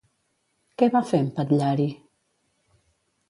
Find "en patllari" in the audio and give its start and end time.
1.23-1.87